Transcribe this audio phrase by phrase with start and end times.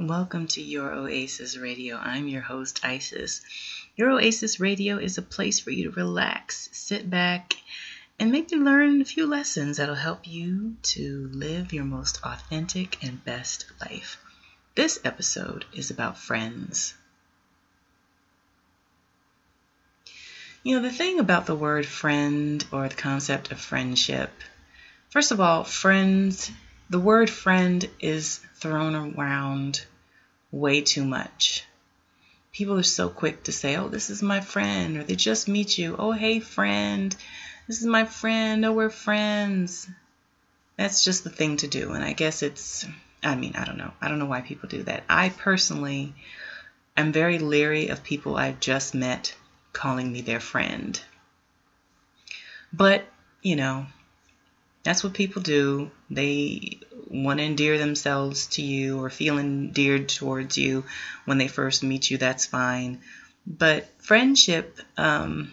[0.00, 1.98] Welcome to Your Oasis Radio.
[1.98, 3.42] I'm your host, Isis.
[3.96, 7.52] Your Oasis Radio is a place for you to relax, sit back,
[8.18, 13.22] and maybe learn a few lessons that'll help you to live your most authentic and
[13.26, 14.16] best life.
[14.74, 16.94] This episode is about friends.
[20.62, 24.30] You know, the thing about the word friend or the concept of friendship,
[25.10, 26.50] first of all, friends,
[26.90, 29.84] the word friend is thrown around
[30.50, 31.64] way too much.
[32.52, 35.78] People are so quick to say, oh, this is my friend, or they just meet
[35.78, 35.94] you.
[35.96, 37.14] Oh, hey, friend.
[37.68, 38.64] This is my friend.
[38.64, 39.88] Oh, we're friends.
[40.76, 41.92] That's just the thing to do.
[41.92, 42.84] And I guess it's,
[43.22, 43.92] I mean, I don't know.
[44.00, 45.04] I don't know why people do that.
[45.08, 46.12] I personally
[46.96, 49.32] am very leery of people I've just met
[49.72, 51.00] calling me their friend.
[52.72, 53.04] But,
[53.42, 53.86] you know,
[54.82, 55.90] that's what people do.
[56.10, 60.84] They want to endear themselves to you or feel endeared towards you
[61.24, 62.18] when they first meet you.
[62.18, 63.00] That's fine.
[63.46, 65.50] But friendship, um,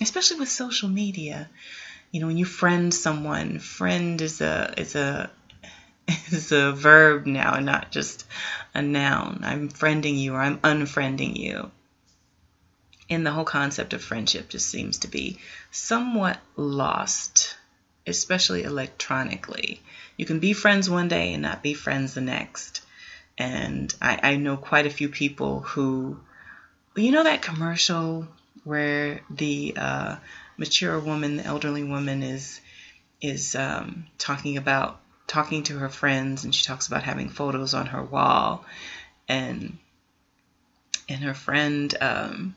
[0.00, 1.48] especially with social media,
[2.10, 5.30] you know, when you friend someone, friend is a is a
[6.30, 8.24] is a verb now and not just
[8.74, 9.40] a noun.
[9.42, 11.70] I'm friending you or I'm unfriending you.
[13.10, 15.38] And the whole concept of friendship just seems to be
[15.70, 17.56] somewhat lost
[18.08, 19.80] especially electronically.
[20.16, 22.82] You can be friends one day and not be friends the next.
[23.36, 26.18] And I, I know quite a few people who,
[26.96, 28.26] you know, that commercial
[28.64, 30.16] where the uh,
[30.56, 32.60] mature woman, the elderly woman, is
[33.20, 37.86] is um, talking about talking to her friends, and she talks about having photos on
[37.86, 38.64] her wall,
[39.28, 39.78] and
[41.08, 42.56] and her friend um,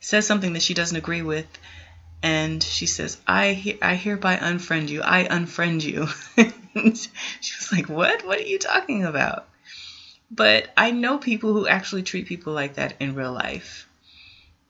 [0.00, 1.46] says something that she doesn't agree with,
[2.24, 5.02] and she says, I, I hereby unfriend you.
[5.04, 6.06] I unfriend you.
[7.40, 8.26] she was like, What?
[8.26, 9.46] What are you talking about?
[10.30, 13.86] But I know people who actually treat people like that in real life.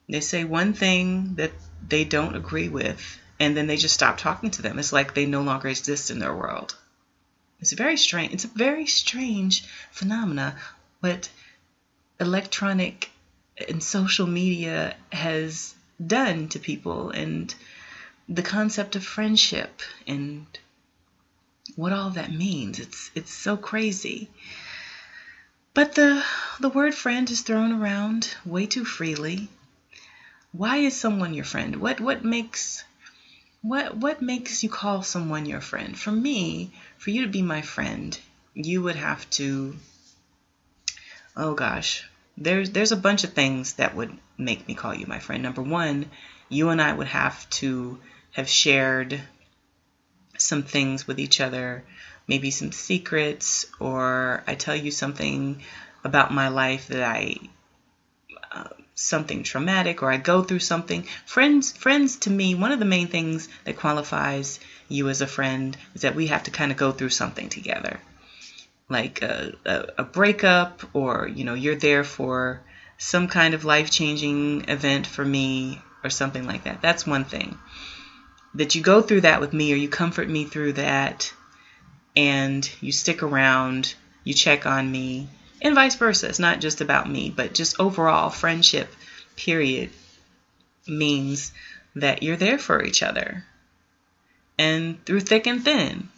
[0.09, 1.53] They say one thing that
[1.89, 4.81] they don't agree with, and then they just stop talking to them.
[4.81, 6.77] It's like they no longer exist in their world.
[7.61, 8.35] It's very strange.
[8.35, 10.57] It's a very strange phenomena,
[11.01, 11.29] but
[12.19, 13.11] electronic
[13.69, 17.55] and social media has done to people and
[18.29, 20.47] the concept of friendship and
[21.77, 22.79] what all that means.
[22.79, 24.29] It's it's so crazy.
[25.73, 26.25] But the
[26.61, 29.49] the word friend is thrown around way too freely.
[30.53, 31.77] Why is someone your friend?
[31.77, 32.85] What what makes
[33.63, 35.99] what what makes you call someone your friend?
[35.99, 38.19] For me, for you to be my friend,
[38.55, 39.77] you would have to
[41.37, 45.19] oh gosh, there's there's a bunch of things that would make me call you my
[45.19, 45.43] friend.
[45.43, 46.11] Number one,
[46.49, 47.99] you and I would have to
[48.33, 49.21] have shared
[50.37, 51.85] some things with each other,
[52.27, 55.63] maybe some secrets, or I tell you something
[56.03, 57.37] about my life that I
[58.51, 58.65] uh,
[58.95, 61.07] something traumatic or I go through something.
[61.27, 64.59] Friends friends to me, one of the main things that qualifies
[64.89, 68.01] you as a friend is that we have to kind of go through something together
[68.95, 72.61] like a, a, a breakup or you know you're there for
[72.97, 76.81] some kind of life-changing event for me or something like that.
[76.81, 77.59] That's one thing.
[78.55, 81.33] That you go through that with me or you comfort me through that
[82.15, 85.29] and you stick around you check on me
[85.61, 86.29] and vice versa.
[86.29, 88.89] It's not just about me but just overall friendship
[89.35, 89.91] period
[90.87, 91.53] means
[91.97, 93.45] that you're there for each other.
[94.57, 96.09] And through thick and thin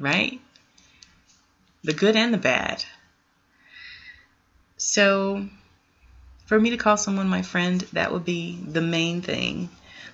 [0.00, 0.40] right
[1.84, 2.84] the good and the bad.
[4.78, 5.46] So,
[6.46, 9.68] for me to call someone my friend, that would be the main thing.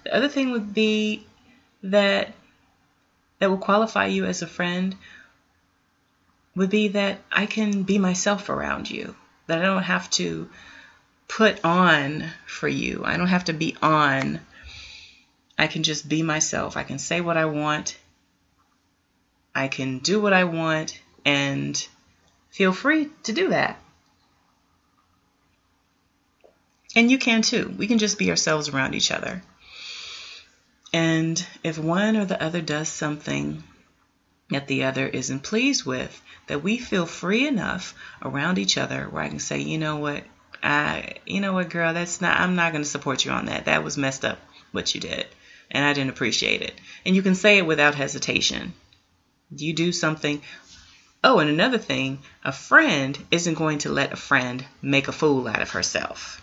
[0.05, 1.25] The other thing would be
[1.85, 2.35] that
[3.39, 4.97] that will qualify you as a friend
[6.55, 9.15] would be that I can be myself around you.
[9.47, 10.51] That I don't have to
[11.27, 13.03] put on for you.
[13.05, 14.41] I don't have to be on.
[15.57, 16.77] I can just be myself.
[16.77, 17.97] I can say what I want.
[19.55, 21.87] I can do what I want and
[22.51, 23.79] feel free to do that.
[26.97, 27.73] And you can too.
[27.77, 29.43] We can just be ourselves around each other.
[30.93, 33.63] And if one or the other does something
[34.51, 39.23] that the other isn't pleased with, that we feel free enough around each other where
[39.23, 40.25] I can say, you know what,
[40.63, 43.67] I, you know what, girl, that's not, I'm not going to support you on that.
[43.67, 44.39] That was messed up
[44.73, 45.27] what you did,
[45.71, 46.75] and I didn't appreciate it.
[47.07, 48.73] And you can say it without hesitation.
[49.57, 50.43] You do something,
[51.23, 55.47] Oh, and another thing, a friend isn't going to let a friend make a fool
[55.47, 56.41] out of herself.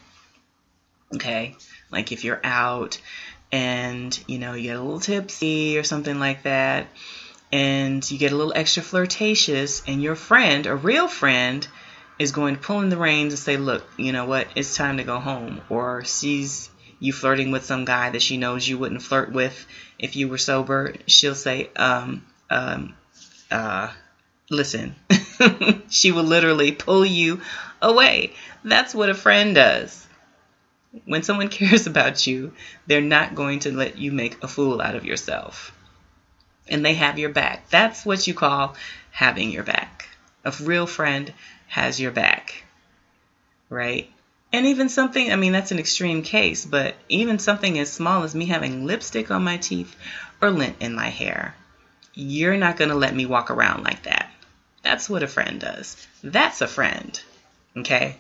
[1.16, 1.56] Okay?
[1.92, 3.00] Like if you're out
[3.52, 6.88] and, you know, you get a little tipsy or something like that,
[7.52, 11.66] and you get a little extra flirtatious, and your friend, a real friend,
[12.20, 14.98] is going to pull in the reins and say, look, you know what, it's time
[14.98, 15.62] to go home.
[15.70, 16.70] Or sees
[17.00, 19.66] you flirting with some guy that she knows you wouldn't flirt with
[19.98, 22.96] if you were sober, she'll say, um, um,
[23.50, 23.92] uh,
[24.50, 24.96] listen.
[25.90, 27.42] she will literally pull you
[27.82, 28.34] away.
[28.64, 30.06] That's what a friend does.
[31.06, 32.54] When someone cares about you,
[32.86, 35.72] they're not going to let you make a fool out of yourself.
[36.70, 37.70] And they have your back.
[37.70, 38.76] That's what you call
[39.12, 40.10] having your back.
[40.44, 41.34] A real friend
[41.68, 42.64] has your back,
[43.70, 44.10] right?
[44.54, 48.34] And even something, I mean, that's an extreme case, but even something as small as
[48.34, 49.94] me having lipstick on my teeth
[50.42, 51.54] or lint in my hair,
[52.14, 54.30] you're not going to let me walk around like that.
[54.88, 56.08] That's what a friend does.
[56.24, 57.22] That's a friend,
[57.76, 58.16] okay?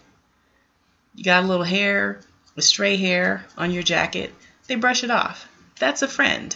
[1.16, 2.19] You got a little hair,
[2.58, 4.34] a stray hair on your jacket,
[4.68, 5.48] they brush it off.
[5.80, 6.54] That's a friend.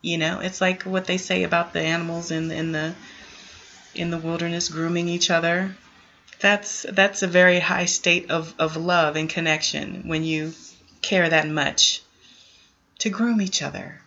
[0.00, 2.94] You know, it's like what they say about the animals in in the
[3.94, 5.76] in the wilderness grooming each other
[6.40, 10.52] that's that's a very high state of, of love and connection when you
[11.00, 12.02] care that much
[12.98, 14.00] to groom each other.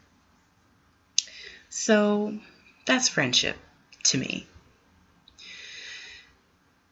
[1.70, 2.38] So
[2.86, 3.56] that's friendship
[4.04, 4.48] to me.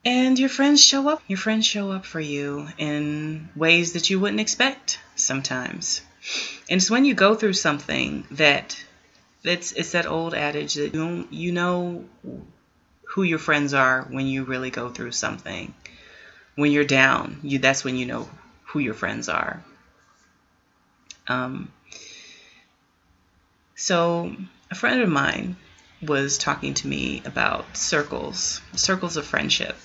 [0.05, 1.21] And your friends show up.
[1.27, 6.01] Your friends show up for you in ways that you wouldn't expect sometimes.
[6.69, 8.77] And it's when you go through something that
[9.43, 12.05] it's it's that old adage that you you know
[13.03, 15.73] who your friends are when you really go through something.
[16.55, 18.29] When you're down, you that's when you know
[18.65, 19.63] who your friends are.
[21.27, 21.71] Um,
[23.75, 24.35] so
[24.69, 25.55] a friend of mine
[26.05, 29.75] was talking to me about circles, circles of friendship.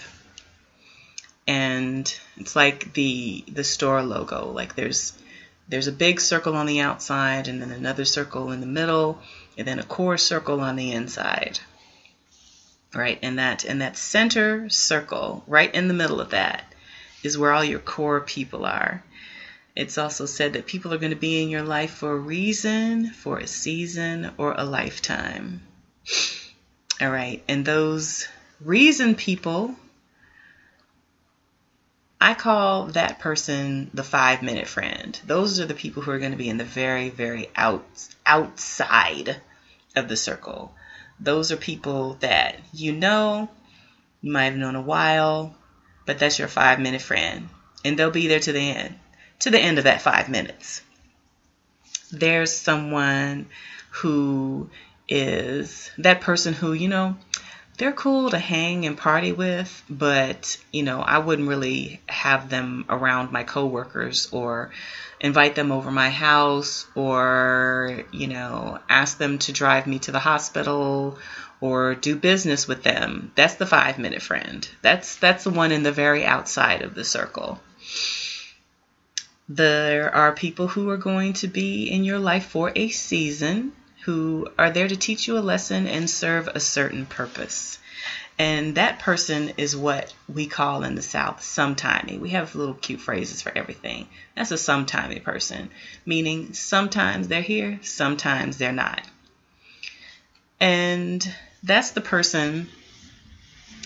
[1.47, 4.51] And it's like the the store logo.
[4.51, 5.13] Like there's
[5.69, 9.21] there's a big circle on the outside and then another circle in the middle
[9.57, 11.61] and then a core circle on the inside
[12.95, 13.19] right?
[13.23, 16.65] And that and that center circle, right in the middle of that,
[17.23, 19.03] is where all your core people are.
[19.77, 23.11] It's also said that people are going to be in your life for a reason,
[23.11, 25.63] for a season, or a lifetime.
[27.01, 28.27] All right, and those
[28.61, 29.77] reason people,
[32.21, 35.19] I call that person the five minute friend.
[35.25, 37.87] Those are the people who are going to be in the very, very out,
[38.27, 39.37] outside
[39.95, 40.75] of the circle.
[41.21, 43.49] Those are people that you know,
[44.21, 45.55] you might have known a while,
[46.05, 47.49] but that's your five minute friend.
[47.85, 48.99] And they'll be there to the end,
[49.41, 50.83] to the end of that five minutes.
[52.11, 53.47] There's someone
[53.91, 54.71] who
[55.09, 57.17] is that person who, you know,
[57.79, 62.85] they're cool to hang and party with, but, you know, I wouldn't really have them
[62.89, 64.73] around my coworkers or
[65.21, 70.19] invite them over my house or, you know, ask them to drive me to the
[70.19, 71.19] hospital
[71.61, 73.31] or do business with them.
[73.37, 74.69] That's the 5-minute friend.
[74.83, 77.61] That's that's the one in the very outside of the circle.
[79.49, 83.73] There are people who are going to be in your life for a season
[84.09, 87.79] who are there to teach you a lesson and serve a certain purpose.
[88.39, 92.19] And that person is what we call in the South sometimey.
[92.19, 94.09] We have little cute phrases for everything.
[94.35, 95.69] That's a sometimey person,
[96.07, 99.03] meaning sometimes they're here, sometimes they're not.
[100.59, 101.31] And
[101.63, 102.67] that's the person.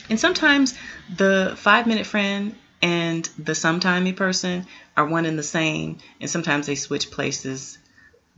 [0.08, 0.78] And sometimes
[1.12, 6.69] the five minute friend and the sometimey person are one and the same, and sometimes
[6.69, 7.76] they switch places,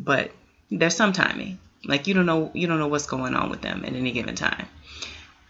[0.00, 0.30] but
[0.70, 1.58] they're sometimey.
[1.86, 4.34] Like you don't know you don't know what's going on with them at any given
[4.34, 4.66] time.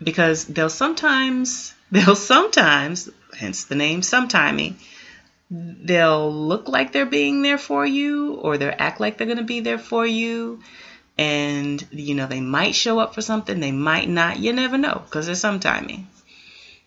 [0.03, 4.75] Because they'll sometimes they'll sometimes hence the name sometimey
[5.51, 9.45] they'll look like they're being there for you or they'll act like they're going to
[9.45, 10.61] be there for you
[11.17, 15.03] and you know they might show up for something they might not you never know
[15.05, 16.05] because they're sometimey.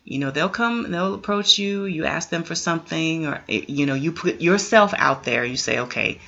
[0.03, 3.85] You know they'll come they'll approach you you ask them for something or eh, you
[3.85, 6.19] know you put yourself out there you say okay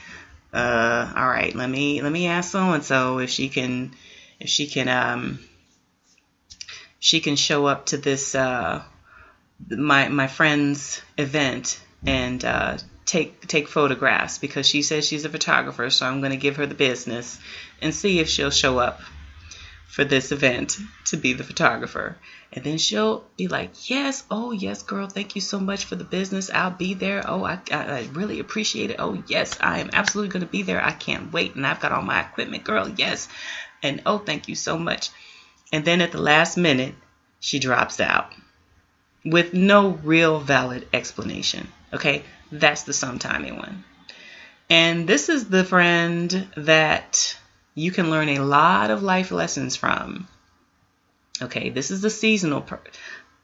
[0.54, 3.92] uh all right let me let me ask so and so if she can
[4.40, 5.40] if she can um
[7.00, 8.84] she can show up to this uh,
[9.70, 15.90] my my friend's event and uh, take take photographs because she says she's a photographer.
[15.90, 17.40] So I'm going to give her the business
[17.82, 19.00] and see if she'll show up
[19.90, 22.16] for this event to be the photographer.
[22.54, 26.04] And then she'll be like, Yes, oh, yes, girl, thank you so much for the
[26.04, 26.52] business.
[26.54, 27.24] I'll be there.
[27.28, 28.98] Oh, I, I, I really appreciate it.
[29.00, 30.84] Oh, yes, I am absolutely going to be there.
[30.84, 31.56] I can't wait.
[31.56, 32.88] And I've got all my equipment, girl.
[32.88, 33.28] Yes.
[33.82, 35.10] And oh, thank you so much.
[35.74, 36.94] And then at the last minute,
[37.40, 38.32] she drops out
[39.26, 41.68] with no real valid explanation.
[41.94, 43.84] Okay, that's the sometimey one.
[44.70, 47.39] And this is the friend that
[47.80, 50.28] you can learn a lot of life lessons from.
[51.42, 52.82] Okay, this is the seasonal per-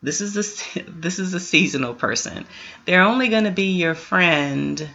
[0.03, 2.45] This is a this is a seasonal person.
[2.85, 4.89] They're only going to be your friend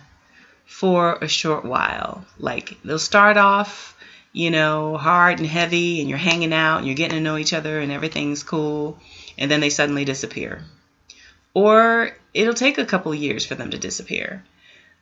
[0.66, 2.24] for a short while.
[2.38, 3.96] Like they'll start off,
[4.32, 7.54] you know, hard and heavy and you're hanging out and you're getting to know each
[7.54, 8.98] other and everything's cool
[9.38, 10.62] and then they suddenly disappear.
[11.54, 14.44] Or it'll take a couple years for them to disappear.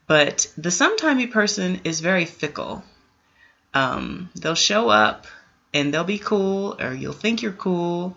[0.07, 2.83] But the sometimey person is very fickle.
[3.75, 5.27] Um, they'll show up
[5.75, 8.17] and they'll be cool, or you'll think you're cool,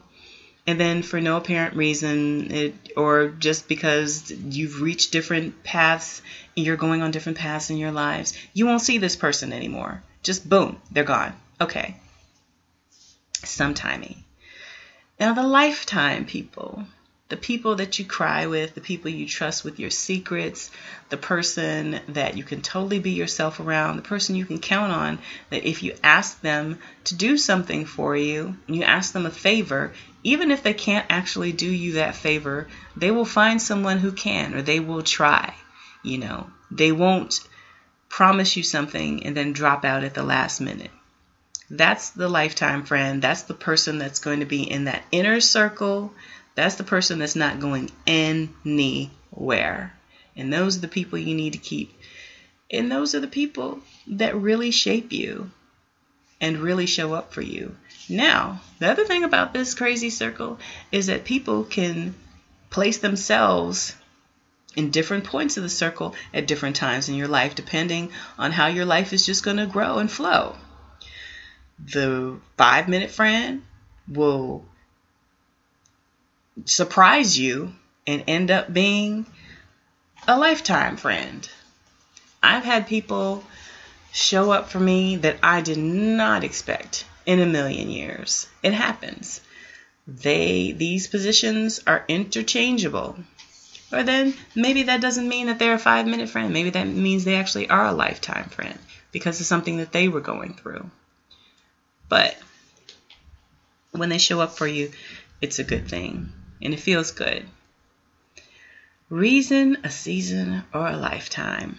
[0.65, 6.21] and then for no apparent reason, it, or just because you've reached different paths,
[6.55, 10.01] and you're going on different paths in your lives, you won't see this person anymore.
[10.23, 11.33] Just boom, they're gone.
[11.59, 11.95] Okay.
[13.33, 14.17] Sometimey.
[15.19, 16.85] Now, the lifetime people
[17.31, 20.69] the people that you cry with, the people you trust with your secrets,
[21.07, 25.17] the person that you can totally be yourself around, the person you can count on
[25.49, 29.93] that if you ask them to do something for you, you ask them a favor,
[30.25, 34.53] even if they can't actually do you that favor, they will find someone who can
[34.53, 35.55] or they will try.
[36.03, 37.39] You know, they won't
[38.09, 40.91] promise you something and then drop out at the last minute.
[41.71, 43.21] That's the lifetime friend.
[43.21, 46.13] That's the person that's going to be in that inner circle
[46.55, 49.93] that's the person that's not going anywhere.
[50.35, 51.93] And those are the people you need to keep.
[52.69, 55.51] And those are the people that really shape you
[56.39, 57.75] and really show up for you.
[58.09, 60.59] Now, the other thing about this crazy circle
[60.91, 62.15] is that people can
[62.69, 63.95] place themselves
[64.75, 68.67] in different points of the circle at different times in your life, depending on how
[68.67, 70.55] your life is just going to grow and flow.
[71.85, 73.63] The five minute friend
[74.07, 74.65] will
[76.65, 77.73] surprise you
[78.05, 79.25] and end up being
[80.27, 81.49] a lifetime friend.
[82.43, 83.43] I've had people
[84.11, 88.47] show up for me that I did not expect in a million years.
[88.61, 89.41] It happens.
[90.07, 93.17] They these positions are interchangeable.
[93.91, 96.53] Or then maybe that doesn't mean that they're a 5-minute friend.
[96.53, 98.77] Maybe that means they actually are a lifetime friend
[99.11, 100.89] because of something that they were going through.
[102.11, 102.37] But
[103.91, 104.91] when they show up for you,
[105.39, 107.45] it's a good thing and it feels good.
[109.09, 111.77] Reason, a season, or a lifetime.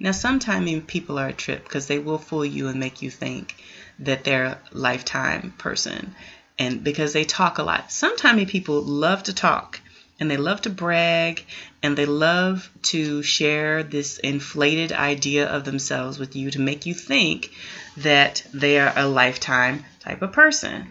[0.00, 3.54] Now, sometimes people are a trip because they will fool you and make you think
[4.00, 6.16] that they're a lifetime person.
[6.58, 7.92] And because they talk a lot.
[7.92, 9.80] Sometimes people love to talk
[10.20, 11.44] and they love to brag
[11.82, 16.94] and they love to share this inflated idea of themselves with you to make you
[16.94, 17.50] think
[17.96, 20.90] that they are a lifetime type of person.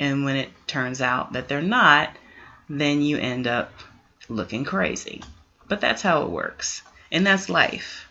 [0.00, 2.10] And when it turns out that they're not,
[2.68, 3.72] then you end up
[4.28, 5.22] looking crazy.
[5.68, 6.82] But that's how it works.
[7.12, 8.08] And that's life.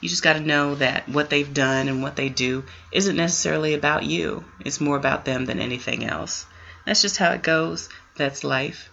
[0.00, 3.74] You just got to know that what they've done and what they do isn't necessarily
[3.74, 4.44] about you.
[4.64, 6.44] It's more about them than anything else.
[6.84, 7.88] That's just how it goes.
[8.16, 8.90] That's life.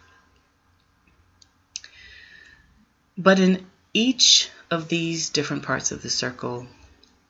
[3.21, 6.67] But in each of these different parts of the circle,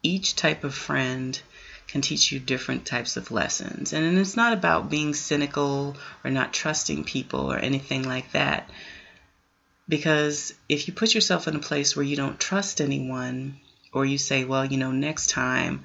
[0.03, 1.41] each type of friend
[1.87, 3.91] can teach you different types of lessons.
[3.91, 8.69] And it's not about being cynical or not trusting people or anything like that.
[9.87, 13.55] Because if you put yourself in a place where you don't trust anyone,
[13.91, 15.81] or you say, well, you know, next time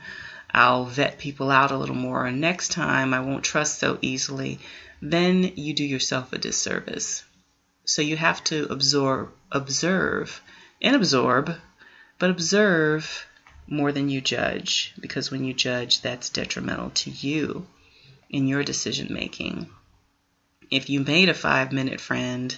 [0.50, 4.58] I'll vet people out a little more, or next time I won't trust so easily,
[5.00, 7.24] then you do yourself a disservice.
[7.86, 10.42] So you have to absorb, observe,
[10.82, 11.56] and absorb,
[12.18, 13.26] but observe
[13.66, 17.66] more than you judge, because when you judge, that's detrimental to you
[18.28, 19.70] in your decision making.
[20.70, 22.54] If you made a five minute friend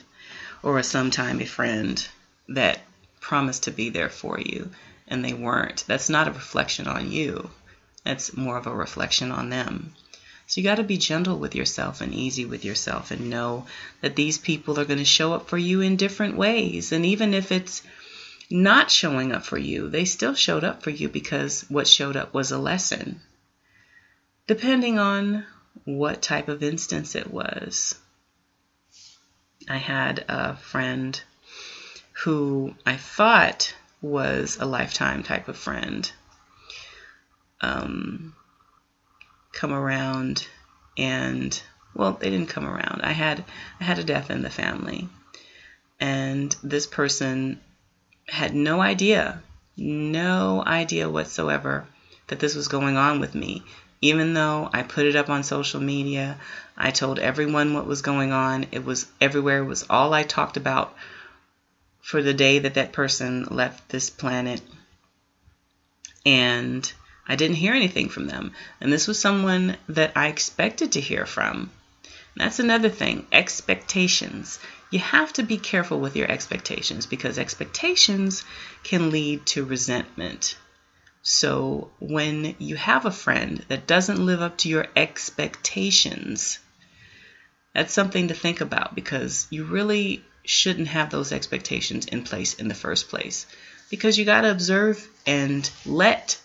[0.62, 2.04] or a sometimey friend
[2.48, 2.80] that
[3.20, 4.70] promised to be there for you
[5.06, 7.50] and they weren't, that's not a reflection on you.
[8.04, 9.94] That's more of a reflection on them.
[10.46, 13.66] So you got to be gentle with yourself and easy with yourself and know
[14.00, 16.92] that these people are going to show up for you in different ways.
[16.92, 17.82] And even if it's
[18.48, 22.32] not showing up for you, they still showed up for you because what showed up
[22.32, 23.20] was a lesson.
[24.46, 25.44] Depending on
[25.84, 27.96] what type of instance it was.
[29.68, 31.20] I had a friend
[32.24, 36.10] who I thought was a lifetime type of friend
[37.60, 38.34] um,
[39.56, 40.46] come around
[40.96, 41.62] and
[41.94, 43.44] well they didn't come around i had
[43.80, 45.08] i had a death in the family
[46.00, 47.60] and this person
[48.28, 49.42] had no idea,
[49.76, 51.86] no idea whatsoever
[52.26, 53.62] that this was going on with me.
[54.02, 56.36] Even though I put it up on social media,
[56.76, 58.66] I told everyone what was going on.
[58.72, 59.60] It was everywhere.
[59.62, 60.94] It was all I talked about
[62.00, 64.60] for the day that that person left this planet.
[66.26, 66.92] And
[67.28, 68.52] I didn't hear anything from them.
[68.80, 71.70] And this was someone that I expected to hear from
[72.36, 74.58] That's another thing expectations.
[74.90, 78.44] You have to be careful with your expectations because expectations
[78.84, 80.56] can lead to resentment.
[81.22, 86.60] So, when you have a friend that doesn't live up to your expectations,
[87.74, 92.68] that's something to think about because you really shouldn't have those expectations in place in
[92.68, 93.46] the first place.
[93.90, 96.38] Because you got to observe and let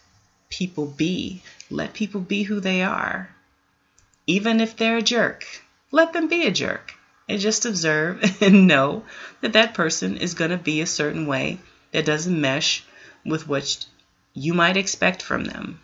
[0.52, 1.42] people be.
[1.72, 3.34] Let people be who they are.
[4.28, 5.46] Even if they're a jerk,
[5.90, 6.94] let them be a jerk.
[7.28, 9.04] And just observe and know
[9.40, 11.60] that that person is going to be a certain way
[11.92, 12.84] that doesn't mesh
[13.26, 13.86] with what
[14.34, 15.80] you might expect from them.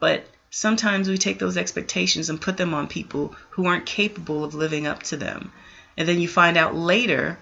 [0.00, 4.54] But sometimes we take those expectations and put them on people who aren't capable of
[4.54, 5.52] living up to them.
[5.96, 7.38] And then you find out later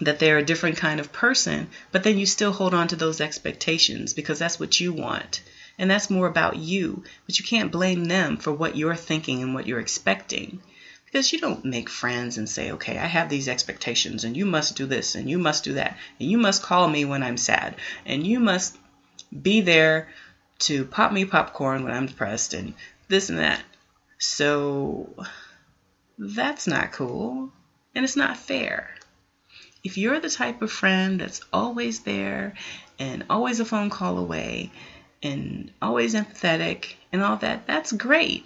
[0.00, 3.20] that they're a different kind of person, but then you still hold on to those
[3.20, 5.42] expectations because that's what you want.
[5.78, 7.04] And that's more about you.
[7.26, 10.60] But you can't blame them for what you're thinking and what you're expecting.
[11.06, 14.76] Because you don't make friends and say, okay, I have these expectations, and you must
[14.76, 17.74] do this, and you must do that, and you must call me when I'm sad,
[18.06, 18.78] and you must
[19.42, 20.08] be there
[20.60, 22.74] to pop me popcorn when I'm depressed, and
[23.08, 23.60] this and that.
[24.18, 25.12] So
[26.16, 27.50] that's not cool,
[27.94, 28.94] and it's not fair.
[29.82, 32.54] If you're the type of friend that's always there
[32.98, 34.70] and always a phone call away
[35.22, 38.44] and always empathetic and all that, that's great.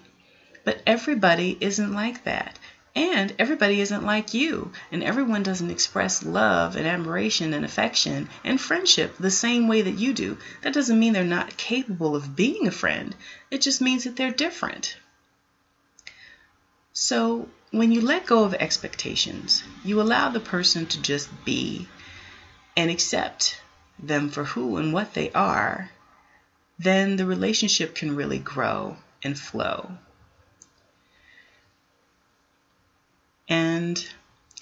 [0.64, 2.58] But everybody isn't like that.
[2.96, 4.70] And everybody isn't like you.
[4.92, 9.98] And everyone doesn't express love and admiration and affection and friendship the same way that
[9.98, 10.38] you do.
[10.62, 13.14] That doesn't mean they're not capable of being a friend,
[13.50, 14.96] it just means that they're different.
[16.92, 21.88] So when you let go of expectations, you allow the person to just be
[22.76, 23.60] and accept
[23.98, 25.90] them for who and what they are,
[26.78, 29.90] then the relationship can really grow and flow.
[33.48, 34.08] And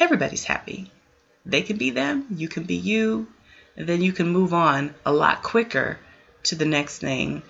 [0.00, 0.90] everybody's happy.
[1.44, 3.26] They can be them, you can be you,
[3.76, 5.98] and then you can move on a lot quicker
[6.44, 7.42] to the next thing.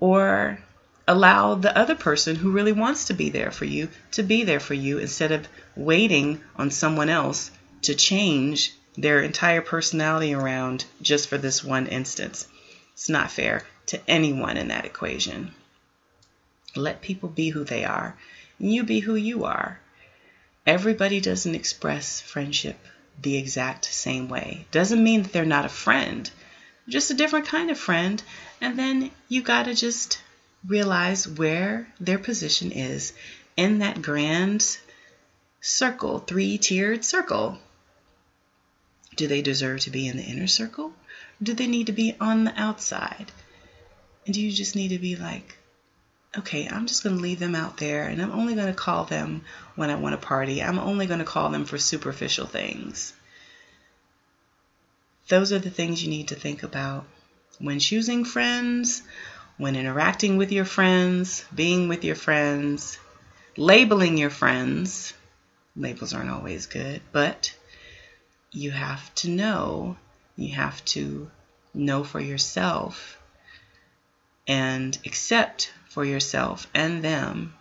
[0.00, 0.58] Or
[1.06, 4.60] allow the other person who really wants to be there for you to be there
[4.60, 7.50] for you instead of waiting on someone else
[7.82, 12.46] to change their entire personality around just for this one instance.
[12.92, 15.52] It's not fair to anyone in that equation.
[16.76, 18.16] Let people be who they are,
[18.58, 19.78] and you be who you are.
[20.66, 22.78] Everybody doesn't express friendship
[23.20, 24.66] the exact same way.
[24.70, 26.30] Doesn't mean that they're not a friend,
[26.88, 28.22] just a different kind of friend.
[28.60, 30.18] And then you got to just
[30.66, 33.12] realize where their position is
[33.56, 34.78] in that grand
[35.60, 37.58] circle, three tiered circle.
[39.16, 40.92] Do they deserve to be in the inner circle?
[41.42, 43.30] Do they need to be on the outside?
[44.24, 45.56] And do you just need to be like,
[46.36, 49.04] okay, I'm just going to leave them out there and I'm only going to call
[49.04, 49.44] them
[49.76, 50.62] when I want to party.
[50.62, 53.12] I'm only going to call them for superficial things.
[55.28, 57.06] Those are the things you need to think about
[57.58, 59.02] when choosing friends,
[59.56, 62.98] when interacting with your friends, being with your friends,
[63.56, 65.14] labeling your friends.
[65.76, 67.54] Labels aren't always good, but
[68.52, 69.96] you have to know,
[70.36, 71.30] you have to
[71.72, 73.20] know for yourself
[74.46, 77.54] and accept for yourself and them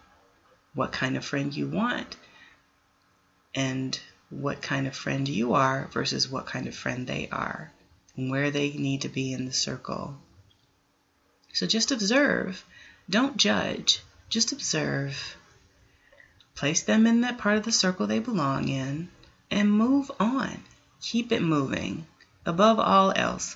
[0.73, 2.15] what kind of friend you want
[3.55, 7.71] and what kind of friend you are versus what kind of friend they are
[8.15, 10.17] and where they need to be in the circle.
[11.53, 12.65] So just observe.
[13.09, 14.01] Don't judge.
[14.29, 15.37] Just observe.
[16.55, 19.09] Place them in that part of the circle they belong in
[19.51, 20.63] and move on.
[21.01, 22.07] Keep it moving.
[22.45, 23.55] Above all else,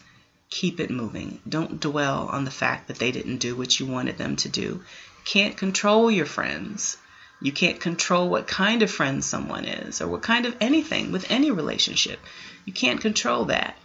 [0.49, 1.41] keep it moving.
[1.49, 4.83] Don't dwell on the fact that they didn't do what you wanted them to do.
[5.25, 6.97] Can't control your friends.
[7.41, 11.31] You can't control what kind of friend someone is or what kind of anything with
[11.31, 12.19] any relationship.
[12.65, 13.75] You can't control that.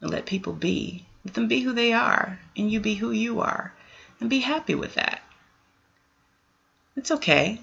[0.00, 1.06] let people be.
[1.24, 3.72] Let them be who they are, and you be who you are,
[4.20, 5.22] and be happy with that.
[6.96, 7.60] It's okay.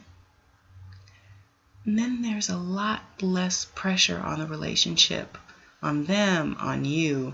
[1.86, 5.38] And then there's a lot less pressure on the relationship,
[5.82, 7.34] on them, on you,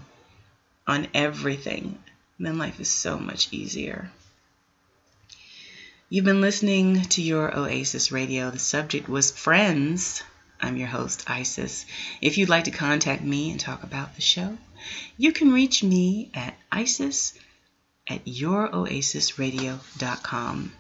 [0.87, 1.97] on everything.
[2.37, 4.11] And then life is so much easier.
[6.09, 8.51] You've been listening to your Oasis Radio.
[8.51, 10.23] The subject was friends.
[10.61, 11.85] I'm your host, Isis.
[12.21, 14.57] If you'd like to contact me and talk about the show,
[15.17, 17.33] you can reach me at isis
[18.07, 20.71] at youroasisradio.com.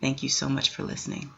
[0.00, 1.30] Thank you so much for listening.